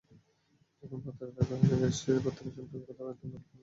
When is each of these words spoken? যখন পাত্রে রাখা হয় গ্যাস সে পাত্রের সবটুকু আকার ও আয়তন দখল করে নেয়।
যখন 0.79 0.99
পাত্রে 1.05 1.25
রাখা 1.29 1.43
হয় 1.51 1.79
গ্যাস 1.79 1.95
সে 1.99 2.11
পাত্রের 2.23 2.51
সবটুকু 2.55 2.75
আকার 2.83 3.05
ও 3.05 3.09
আয়তন 3.09 3.27
দখল 3.27 3.41
করে 3.41 3.45
নেয়। 3.45 3.59